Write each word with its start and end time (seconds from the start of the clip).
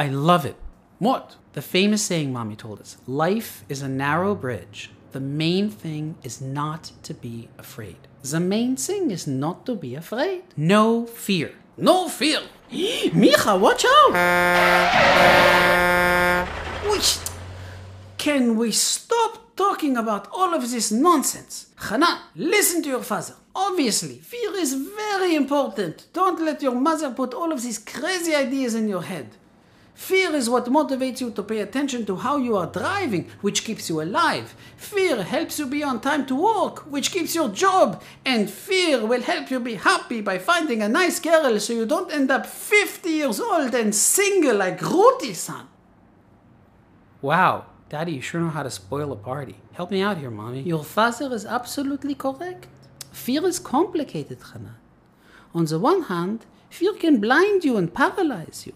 I 0.00 0.06
love 0.06 0.46
it. 0.46 0.54
What? 1.00 1.34
The 1.54 1.62
famous 1.62 2.04
saying 2.04 2.32
mommy 2.32 2.54
told 2.54 2.80
us 2.80 2.98
life 3.08 3.64
is 3.68 3.82
a 3.82 3.88
narrow 3.88 4.36
bridge. 4.36 4.90
The 5.10 5.18
main 5.18 5.70
thing 5.70 6.14
is 6.22 6.40
not 6.40 6.92
to 7.02 7.14
be 7.14 7.48
afraid. 7.58 7.96
The 8.22 8.38
main 8.38 8.76
thing 8.76 9.10
is 9.10 9.26
not 9.26 9.66
to 9.66 9.74
be 9.74 9.96
afraid. 9.96 10.44
No 10.56 11.04
fear. 11.06 11.50
No 11.76 12.08
fear. 12.08 12.42
Micha, 12.70 13.58
watch 13.58 13.84
out! 13.84 14.12
Can 18.18 18.56
we 18.56 18.70
stop 18.70 19.56
talking 19.56 19.96
about 19.96 20.28
all 20.32 20.54
of 20.54 20.70
this 20.70 20.92
nonsense? 20.92 21.70
Hanan, 21.88 22.18
listen 22.36 22.82
to 22.84 22.88
your 22.88 23.02
father. 23.02 23.34
Obviously, 23.52 24.18
fear 24.18 24.54
is 24.54 24.74
very 24.74 25.34
important. 25.34 26.06
Don't 26.12 26.40
let 26.40 26.62
your 26.62 26.76
mother 26.76 27.10
put 27.10 27.34
all 27.34 27.50
of 27.50 27.62
these 27.64 27.78
crazy 27.80 28.32
ideas 28.32 28.76
in 28.76 28.88
your 28.88 29.02
head. 29.02 29.30
Fear 29.98 30.36
is 30.36 30.48
what 30.48 30.66
motivates 30.66 31.20
you 31.20 31.32
to 31.32 31.42
pay 31.42 31.58
attention 31.58 32.06
to 32.06 32.14
how 32.14 32.36
you 32.36 32.56
are 32.56 32.68
driving, 32.68 33.28
which 33.40 33.64
keeps 33.64 33.88
you 33.88 34.00
alive. 34.00 34.54
Fear 34.76 35.24
helps 35.24 35.58
you 35.58 35.66
be 35.66 35.82
on 35.82 36.00
time 36.00 36.24
to 36.26 36.36
work, 36.36 36.86
which 36.90 37.10
keeps 37.10 37.34
your 37.34 37.48
job. 37.48 38.00
And 38.24 38.48
fear 38.48 39.04
will 39.04 39.22
help 39.22 39.50
you 39.50 39.58
be 39.58 39.74
happy 39.74 40.20
by 40.20 40.38
finding 40.38 40.82
a 40.82 40.88
nice 40.88 41.18
girl 41.18 41.58
so 41.58 41.72
you 41.72 41.84
don't 41.84 42.12
end 42.12 42.30
up 42.30 42.46
50 42.46 43.10
years 43.10 43.40
old 43.40 43.74
and 43.74 43.92
single 43.92 44.56
like 44.56 44.78
Ruti 44.78 45.34
san. 45.34 45.66
Wow, 47.20 47.66
Daddy, 47.88 48.12
you 48.12 48.20
sure 48.20 48.40
know 48.40 48.50
how 48.50 48.62
to 48.62 48.70
spoil 48.70 49.10
a 49.10 49.16
party. 49.16 49.56
Help 49.72 49.90
me 49.90 50.00
out 50.00 50.18
here, 50.18 50.30
Mommy. 50.30 50.62
Your 50.62 50.84
father 50.84 51.34
is 51.34 51.44
absolutely 51.44 52.14
correct. 52.14 52.68
Fear 53.10 53.46
is 53.46 53.58
complicated, 53.58 54.38
Hanan. 54.52 54.76
On 55.52 55.64
the 55.64 55.80
one 55.80 56.02
hand, 56.02 56.46
fear 56.70 56.92
can 56.92 57.20
blind 57.20 57.64
you 57.64 57.76
and 57.76 57.92
paralyze 57.92 58.62
you. 58.64 58.74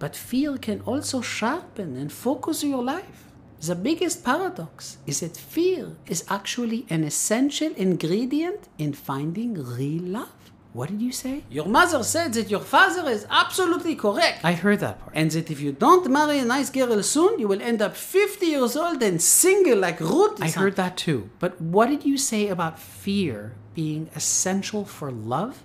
But 0.00 0.16
fear 0.16 0.56
can 0.56 0.80
also 0.80 1.20
sharpen 1.20 1.96
and 1.96 2.10
focus 2.10 2.64
your 2.64 2.82
life. 2.82 3.18
The 3.60 3.74
biggest 3.74 4.24
paradox 4.24 4.96
is 5.06 5.20
that 5.20 5.36
fear 5.36 5.92
is 6.06 6.24
actually 6.28 6.86
an 6.88 7.04
essential 7.04 7.72
ingredient 7.76 8.62
in 8.78 8.94
finding 8.94 9.52
real 9.54 10.02
love. 10.02 10.40
What 10.72 10.88
did 10.88 11.02
you 11.02 11.12
say? 11.12 11.44
Your 11.50 11.66
mother 11.66 12.02
said 12.02 12.32
that 12.34 12.50
your 12.50 12.60
father 12.60 13.10
is 13.10 13.26
absolutely 13.28 13.94
correct. 13.96 14.38
I 14.42 14.52
heard 14.52 14.80
that 14.80 15.00
part. 15.00 15.12
and 15.14 15.30
that 15.32 15.50
if 15.50 15.60
you 15.60 15.72
don't 15.72 16.08
marry 16.10 16.38
a 16.38 16.44
nice 16.44 16.70
girl 16.70 17.02
soon, 17.02 17.38
you 17.38 17.48
will 17.48 17.60
end 17.60 17.82
up 17.82 17.94
50 17.94 18.46
years 18.46 18.76
old 18.76 19.02
and 19.02 19.20
single 19.20 19.78
like 19.78 20.00
Ruth. 20.00 20.40
I 20.40 20.48
heard 20.48 20.76
that 20.76 20.96
too. 20.96 21.28
But 21.40 21.60
what 21.60 21.90
did 21.90 22.06
you 22.06 22.16
say 22.16 22.48
about 22.48 22.78
fear 22.78 23.52
being 23.74 24.08
essential 24.14 24.84
for 24.84 25.10
love? 25.10 25.62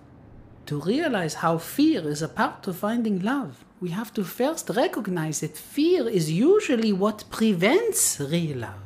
To 0.68 0.82
realize 0.82 1.36
how 1.36 1.60
fear 1.60 2.10
is 2.10 2.24
a 2.24 2.28
part 2.28 2.64
to 2.64 2.74
finding 2.74 3.20
love, 3.20 3.64
we 3.80 3.90
have 3.90 4.12
to 4.16 4.24
first 4.24 4.72
recognize 4.76 5.42
that 5.42 5.56
fear 5.56 6.10
is 6.10 6.32
usually 6.32 6.92
what 6.92 7.24
prevents 7.30 8.20
real 8.20 8.58
love. 8.58 8.82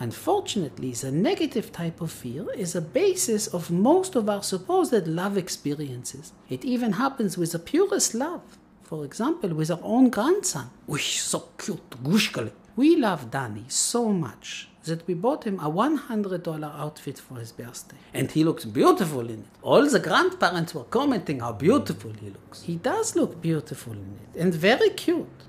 Unfortunately, 0.00 0.90
the 0.90 1.12
negative 1.12 1.70
type 1.70 2.00
of 2.00 2.10
fear 2.10 2.52
is 2.54 2.74
a 2.74 2.80
basis 2.80 3.46
of 3.46 3.70
most 3.70 4.16
of 4.16 4.28
our 4.28 4.42
supposed 4.42 5.06
love 5.06 5.38
experiences. 5.38 6.32
It 6.50 6.64
even 6.64 6.94
happens 6.94 7.38
with 7.38 7.52
the 7.52 7.60
purest 7.60 8.14
love. 8.14 8.42
For 8.82 9.04
example, 9.04 9.54
with 9.54 9.70
our 9.70 9.80
own 9.84 10.10
grandson. 10.10 10.68
Wish, 10.88 11.20
so 11.20 11.48
cute, 11.56 11.90
gushkale. 12.02 12.50
We 12.76 12.96
love 12.96 13.30
Danny 13.30 13.66
so 13.68 14.12
much 14.12 14.68
that 14.84 15.06
we 15.06 15.14
bought 15.14 15.44
him 15.44 15.60
a 15.60 15.70
$100 15.70 16.64
outfit 16.64 17.18
for 17.18 17.36
his 17.38 17.52
birthday. 17.52 17.96
And 18.12 18.30
he 18.30 18.42
looks 18.42 18.64
beautiful 18.64 19.30
in 19.30 19.40
it. 19.40 19.46
All 19.62 19.88
the 19.88 20.00
grandparents 20.00 20.74
were 20.74 20.84
commenting 20.84 21.40
how 21.40 21.52
beautiful 21.52 22.12
he 22.12 22.30
looks. 22.30 22.62
He 22.62 22.76
does 22.76 23.14
look 23.14 23.40
beautiful 23.40 23.92
in 23.92 24.18
it 24.24 24.40
and 24.40 24.52
very 24.52 24.90
cute. 24.90 25.40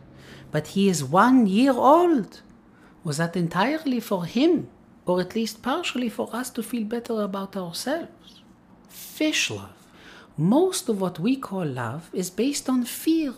But 0.52 0.68
he 0.68 0.88
is 0.88 1.04
one 1.04 1.48
year 1.48 1.74
old. 1.74 2.42
Was 3.04 3.18
that 3.18 3.36
entirely 3.36 4.00
for 4.00 4.26
him, 4.26 4.70
or 5.06 5.20
at 5.20 5.36
least 5.36 5.62
partially 5.62 6.10
for 6.10 6.30
us 6.34 6.50
to 6.52 6.64
feel 6.64 6.86
better 6.86 7.22
about 7.22 7.58
ourselves? 7.58 8.42
Fish 8.88 9.50
love. 9.50 9.88
Most 10.38 10.90
of 10.90 11.02
what 11.02 11.20
we 11.20 11.36
call 11.36 11.66
love 11.66 12.10
is 12.14 12.30
based 12.30 12.70
on 12.70 12.84
fear 12.86 13.34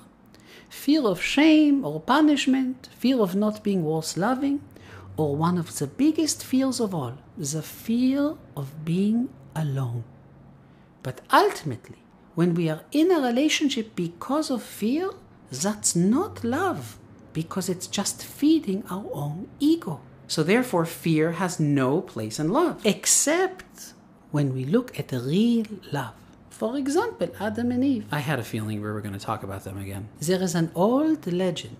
fear 0.69 1.03
of 1.03 1.21
shame 1.21 1.85
or 1.85 1.99
punishment, 1.99 2.89
fear 2.97 3.19
of 3.19 3.35
not 3.35 3.63
being 3.63 3.83
worth 3.83 4.17
loving, 4.17 4.61
or 5.15 5.35
one 5.35 5.57
of 5.57 5.77
the 5.77 5.87
biggest 5.87 6.43
fears 6.43 6.79
of 6.79 6.93
all, 6.93 7.17
the 7.37 7.61
fear 7.61 8.35
of 8.55 8.85
being 8.85 9.29
alone. 9.55 10.03
But 11.03 11.21
ultimately, 11.31 11.97
when 12.35 12.53
we 12.53 12.69
are 12.69 12.81
in 12.91 13.11
a 13.11 13.19
relationship 13.19 13.95
because 13.95 14.51
of 14.51 14.61
fear, 14.61 15.11
that's 15.51 15.95
not 15.95 16.43
love, 16.43 16.97
because 17.33 17.69
it's 17.69 17.87
just 17.87 18.23
feeding 18.23 18.83
our 18.89 19.05
own 19.13 19.47
ego. 19.59 20.01
So 20.27 20.43
therefore, 20.43 20.85
fear 20.85 21.31
has 21.33 21.59
no 21.59 22.01
place 22.01 22.39
in 22.39 22.49
love. 22.49 22.85
Except 22.85 23.93
when 24.31 24.53
we 24.53 24.65
look 24.65 24.99
at 24.99 25.11
real 25.13 25.65
love. 25.91 26.13
For 26.57 26.75
example, 26.75 27.29
Adam 27.39 27.69
and 27.71 27.83
Eve. 27.83 28.05
I 28.11 28.17
had 28.17 28.39
a 28.39 28.43
feeling 28.43 28.81
we 28.81 28.89
were 28.89 29.01
going 29.01 29.13
to 29.13 29.27
talk 29.29 29.43
about 29.43 29.63
them 29.63 29.77
again. 29.77 30.09
There 30.19 30.41
is 30.41 30.55
an 30.55 30.71
old 30.73 31.31
legend 31.31 31.77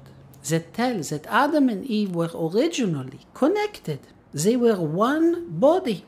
that 0.49 0.71
tells 0.75 1.09
that 1.09 1.25
Adam 1.25 1.67
and 1.67 1.83
Eve 1.83 2.13
were 2.13 2.29
originally 2.35 3.21
connected. 3.33 4.01
They 4.35 4.55
were 4.55 4.79
one 4.79 5.49
body. 5.49 6.05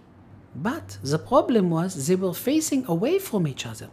But 0.55 0.99
the 1.01 1.17
problem 1.17 1.71
was 1.71 2.07
they 2.07 2.15
were 2.15 2.35
facing 2.35 2.85
away 2.85 3.17
from 3.17 3.47
each 3.47 3.65
other. 3.65 3.89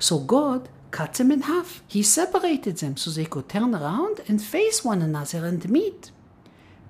So 0.00 0.18
God 0.18 0.68
cut 0.90 1.14
them 1.14 1.30
in 1.30 1.42
half. 1.42 1.84
He 1.86 2.02
separated 2.02 2.78
them 2.78 2.96
so 2.96 3.08
they 3.12 3.26
could 3.26 3.48
turn 3.48 3.72
around 3.72 4.20
and 4.26 4.42
face 4.42 4.84
one 4.84 5.00
another 5.00 5.46
and 5.46 5.62
meet. 5.70 6.10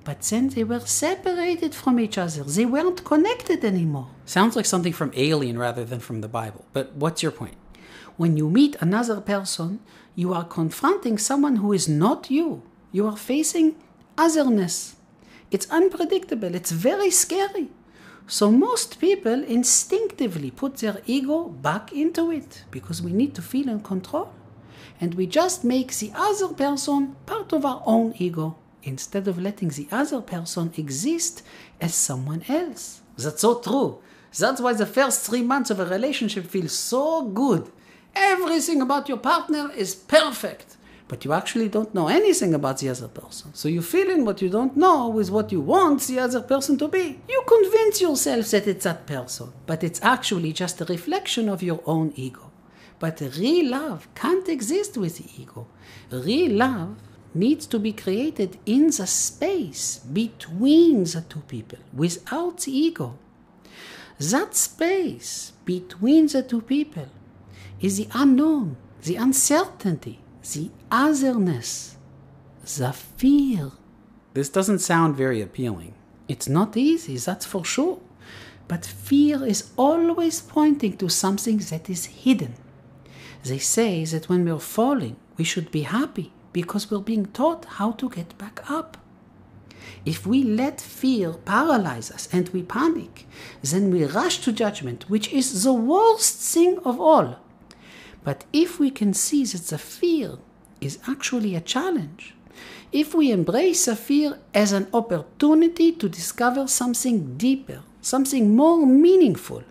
But 0.04 0.22
then 0.22 0.48
they 0.48 0.64
were 0.64 0.80
separated 0.80 1.74
from 1.74 2.00
each 2.00 2.18
other. 2.18 2.42
They 2.42 2.66
weren't 2.66 3.04
connected 3.04 3.64
anymore. 3.64 4.08
Sounds 4.26 4.56
like 4.56 4.66
something 4.66 4.92
from 4.92 5.12
Alien 5.14 5.58
rather 5.58 5.84
than 5.84 6.00
from 6.00 6.20
the 6.20 6.28
Bible. 6.28 6.64
But 6.72 6.92
what's 6.94 7.22
your 7.22 7.32
point? 7.32 7.56
When 8.16 8.36
you 8.36 8.50
meet 8.50 8.76
another 8.80 9.20
person, 9.20 9.80
you 10.14 10.34
are 10.34 10.44
confronting 10.44 11.18
someone 11.18 11.56
who 11.56 11.72
is 11.72 11.88
not 11.88 12.30
you. 12.30 12.62
You 12.90 13.06
are 13.06 13.16
facing 13.16 13.76
otherness. 14.18 14.96
It's 15.50 15.70
unpredictable, 15.70 16.54
it's 16.54 16.72
very 16.72 17.10
scary. 17.10 17.68
So, 18.26 18.50
most 18.50 19.00
people 19.00 19.44
instinctively 19.44 20.50
put 20.50 20.76
their 20.76 20.98
ego 21.06 21.48
back 21.48 21.92
into 21.92 22.30
it 22.30 22.64
because 22.70 23.02
we 23.02 23.12
need 23.12 23.34
to 23.34 23.42
feel 23.42 23.68
in 23.68 23.80
control. 23.80 24.32
And 25.00 25.14
we 25.14 25.26
just 25.26 25.64
make 25.64 25.92
the 25.94 26.12
other 26.14 26.48
person 26.54 27.16
part 27.26 27.52
of 27.52 27.64
our 27.64 27.82
own 27.84 28.14
ego 28.16 28.56
instead 28.82 29.28
of 29.28 29.38
letting 29.38 29.68
the 29.68 29.88
other 29.90 30.20
person 30.20 30.72
exist 30.76 31.42
as 31.80 31.94
someone 31.94 32.42
else. 32.48 33.00
That's 33.16 33.40
so 33.40 33.60
true. 33.60 33.98
That's 34.38 34.60
why 34.60 34.72
the 34.72 34.86
first 34.86 35.26
three 35.26 35.42
months 35.42 35.70
of 35.70 35.78
a 35.78 35.86
relationship 35.86 36.46
feel 36.46 36.68
so 36.68 37.22
good. 37.22 37.70
Everything 38.14 38.80
about 38.80 39.08
your 39.08 39.18
partner 39.18 39.70
is 39.76 39.94
perfect, 39.94 40.76
but 41.08 41.24
you 41.24 41.32
actually 41.32 41.68
don't 41.68 41.94
know 41.94 42.08
anything 42.08 42.54
about 42.54 42.78
the 42.78 42.88
other 42.88 43.08
person. 43.08 43.52
So 43.54 43.68
you 43.68 43.82
fill 43.82 44.10
in 44.10 44.24
what 44.24 44.40
you 44.40 44.48
don't 44.48 44.76
know 44.76 45.08
with 45.08 45.30
what 45.30 45.52
you 45.52 45.60
want 45.60 46.02
the 46.02 46.18
other 46.20 46.40
person 46.40 46.78
to 46.78 46.88
be. 46.88 47.20
You 47.28 47.42
convince 47.46 48.00
yourself 48.00 48.50
that 48.50 48.66
it's 48.66 48.84
that 48.84 49.06
person, 49.06 49.52
but 49.66 49.84
it's 49.84 50.02
actually 50.02 50.52
just 50.52 50.80
a 50.80 50.86
reflection 50.86 51.48
of 51.48 51.62
your 51.62 51.82
own 51.84 52.12
ego. 52.16 52.50
But 52.98 53.20
real 53.38 53.70
love 53.70 54.08
can't 54.14 54.48
exist 54.48 54.96
with 54.96 55.18
the 55.18 55.42
ego. 55.42 55.66
Real 56.10 56.52
love 56.52 56.96
needs 57.34 57.66
to 57.66 57.78
be 57.78 57.92
created 57.92 58.58
in 58.66 58.86
the 58.86 59.06
space 59.06 59.98
between 59.98 61.04
the 61.04 61.24
two 61.28 61.40
people 61.48 61.78
without 61.92 62.60
the 62.60 62.76
ego. 62.76 63.18
That 64.18 64.54
space 64.54 65.52
between 65.64 66.26
the 66.26 66.42
two 66.42 66.60
people 66.60 67.08
is 67.80 67.96
the 67.96 68.08
unknown, 68.14 68.76
the 69.02 69.16
uncertainty, 69.16 70.20
the 70.52 70.70
otherness, 70.90 71.96
the 72.64 72.92
fear. 72.92 73.72
This 74.34 74.48
doesn't 74.48 74.78
sound 74.78 75.16
very 75.16 75.40
appealing. 75.40 75.94
It's 76.28 76.48
not 76.48 76.76
easy, 76.76 77.16
that's 77.16 77.46
for 77.46 77.64
sure. 77.64 77.98
But 78.68 78.86
fear 78.86 79.44
is 79.44 79.70
always 79.76 80.40
pointing 80.40 80.96
to 80.98 81.08
something 81.08 81.58
that 81.58 81.90
is 81.90 82.06
hidden. 82.06 82.54
They 83.44 83.58
say 83.58 84.04
that 84.04 84.28
when 84.28 84.44
we're 84.44 84.58
falling, 84.60 85.16
we 85.36 85.44
should 85.44 85.70
be 85.70 85.82
happy 85.82 86.32
because 86.52 86.90
we're 86.90 87.00
being 87.00 87.26
taught 87.26 87.64
how 87.64 87.92
to 87.92 88.08
get 88.08 88.36
back 88.38 88.70
up. 88.70 88.98
If 90.04 90.26
we 90.26 90.42
let 90.42 90.80
fear 90.80 91.32
paralyze 91.32 92.10
us 92.10 92.28
and 92.32 92.48
we 92.50 92.62
panic, 92.62 93.26
then 93.62 93.90
we 93.90 94.04
rush 94.04 94.38
to 94.38 94.52
judgment, 94.52 95.08
which 95.08 95.32
is 95.32 95.62
the 95.62 95.72
worst 95.72 96.38
thing 96.38 96.78
of 96.84 97.00
all. 97.00 97.38
But 98.24 98.44
if 98.52 98.78
we 98.78 98.90
can 98.90 99.14
see 99.14 99.44
that 99.44 99.62
the 99.62 99.78
fear 99.78 100.38
is 100.80 100.98
actually 101.06 101.54
a 101.54 101.60
challenge, 101.60 102.34
if 102.92 103.14
we 103.14 103.32
embrace 103.32 103.86
the 103.86 103.96
fear 103.96 104.38
as 104.52 104.72
an 104.72 104.86
opportunity 104.92 105.92
to 105.92 106.08
discover 106.08 106.66
something 106.68 107.36
deeper, 107.38 107.82
something 108.00 108.54
more 108.54 108.86
meaningful, 108.86 109.62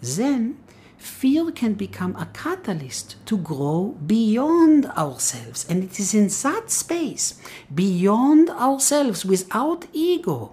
then 0.00 0.58
fear 1.00 1.50
can 1.50 1.74
become 1.74 2.14
a 2.16 2.26
catalyst 2.26 3.16
to 3.24 3.38
grow 3.38 3.96
beyond 4.06 4.86
ourselves. 4.86 5.66
And 5.68 5.82
it 5.82 5.98
is 5.98 6.14
in 6.14 6.28
that 6.28 6.70
space, 6.70 7.40
beyond 7.74 8.50
ourselves, 8.50 9.24
without 9.24 9.86
ego, 9.92 10.52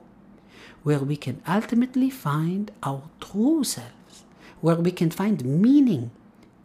where 0.84 1.00
we 1.00 1.18
can 1.18 1.42
ultimately 1.48 2.10
find 2.10 2.72
our 2.82 3.04
true 3.20 3.64
selves, 3.64 4.24
where 4.62 4.78
we 4.78 4.92
can 4.92 5.10
find 5.10 5.44
meaning, 5.44 6.12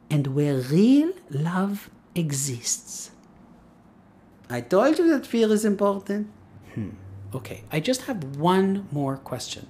and 0.08 0.28
where 0.28 0.58
real 0.58 1.12
love 1.30 1.90
exists. 2.14 3.10
I 4.48 4.60
told 4.60 4.98
you 4.98 5.08
that 5.08 5.26
fear 5.26 5.50
is 5.50 5.64
important. 5.64 6.28
Hmm. 6.74 6.90
Okay, 7.34 7.64
I 7.72 7.80
just 7.80 8.02
have 8.02 8.36
one 8.36 8.86
more 8.92 9.16
question. 9.16 9.66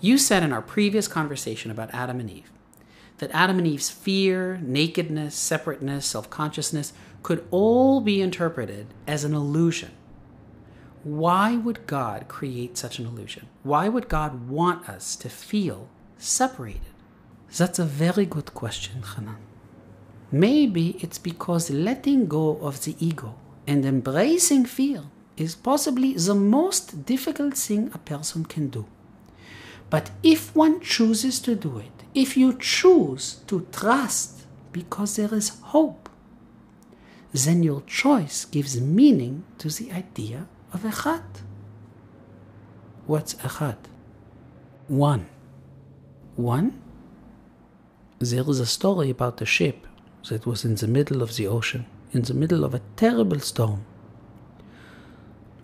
You 0.00 0.16
said 0.16 0.42
in 0.42 0.52
our 0.52 0.62
previous 0.62 1.08
conversation 1.08 1.70
about 1.70 1.92
Adam 1.92 2.20
and 2.20 2.30
Eve 2.30 2.50
that 3.20 3.30
Adam 3.32 3.58
and 3.58 3.66
Eve's 3.66 3.90
fear, 3.90 4.58
nakedness, 4.62 5.34
separateness, 5.34 6.06
self 6.06 6.28
consciousness 6.30 6.92
could 7.22 7.46
all 7.50 8.00
be 8.00 8.20
interpreted 8.20 8.86
as 9.06 9.24
an 9.24 9.34
illusion. 9.34 9.90
Why 11.04 11.56
would 11.56 11.86
God 11.86 12.28
create 12.28 12.76
such 12.76 12.98
an 12.98 13.06
illusion? 13.06 13.46
Why 13.62 13.88
would 13.88 14.08
God 14.08 14.48
want 14.48 14.88
us 14.88 15.16
to 15.16 15.28
feel 15.28 15.88
separated? 16.18 16.80
That's 17.56 17.78
a 17.78 17.84
very 17.84 18.26
good 18.26 18.54
question, 18.54 19.02
Hanan. 19.02 19.36
Maybe 20.32 20.96
it's 21.00 21.18
because 21.18 21.70
letting 21.70 22.26
go 22.26 22.56
of 22.58 22.84
the 22.84 22.96
ego 22.98 23.34
and 23.66 23.84
embracing 23.84 24.64
fear 24.64 25.04
is 25.36 25.54
possibly 25.54 26.14
the 26.14 26.34
most 26.34 27.04
difficult 27.04 27.56
thing 27.56 27.90
a 27.92 27.98
person 27.98 28.44
can 28.44 28.68
do. 28.68 28.86
But 29.90 30.12
if 30.22 30.54
one 30.54 30.80
chooses 30.80 31.40
to 31.40 31.56
do 31.56 31.78
it, 31.78 32.04
if 32.14 32.36
you 32.36 32.56
choose 32.56 33.40
to 33.48 33.66
trust 33.72 34.46
because 34.72 35.16
there 35.16 35.34
is 35.34 35.60
hope, 35.74 36.08
then 37.32 37.62
your 37.62 37.82
choice 37.82 38.44
gives 38.44 38.80
meaning 38.80 39.44
to 39.58 39.68
the 39.68 39.90
idea 39.92 40.46
of 40.72 40.82
echad. 40.82 41.42
What's 43.06 43.34
echad? 43.34 43.78
One. 44.86 45.26
One? 46.36 46.80
There 48.20 48.48
is 48.48 48.60
a 48.60 48.66
story 48.66 49.10
about 49.10 49.40
a 49.40 49.46
ship 49.46 49.86
that 50.28 50.46
was 50.46 50.64
in 50.64 50.76
the 50.76 50.86
middle 50.86 51.22
of 51.22 51.36
the 51.36 51.46
ocean, 51.46 51.86
in 52.12 52.22
the 52.22 52.34
middle 52.34 52.64
of 52.64 52.74
a 52.74 52.82
terrible 52.96 53.40
storm. 53.40 53.84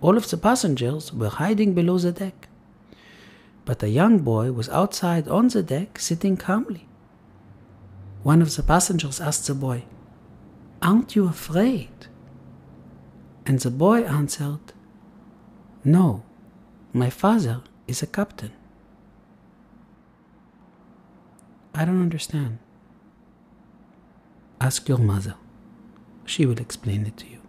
All 0.00 0.16
of 0.16 0.30
the 0.30 0.36
passengers 0.36 1.12
were 1.12 1.28
hiding 1.28 1.74
below 1.74 1.98
the 1.98 2.12
deck 2.12 2.48
but 3.66 3.82
a 3.82 3.88
young 3.90 4.20
boy 4.20 4.52
was 4.52 4.70
outside 4.70 5.28
on 5.28 5.48
the 5.48 5.62
deck 5.62 5.98
sitting 5.98 6.36
calmly. 6.36 6.88
One 8.22 8.40
of 8.40 8.54
the 8.54 8.62
passengers 8.62 9.20
asked 9.20 9.46
the 9.48 9.54
boy, 9.54 9.84
Aren't 10.80 11.16
you 11.16 11.28
afraid? 11.28 12.06
And 13.44 13.58
the 13.58 13.70
boy 13.70 14.04
answered, 14.04 14.72
No, 15.84 16.22
my 16.92 17.10
father 17.10 17.62
is 17.86 18.02
a 18.02 18.06
captain. 18.06 18.52
I 21.74 21.84
don't 21.84 22.00
understand. 22.00 22.58
Ask 24.60 24.88
your 24.88 24.98
mother. 24.98 25.34
She 26.24 26.46
will 26.46 26.58
explain 26.58 27.04
it 27.06 27.16
to 27.18 27.26
you. 27.26 27.40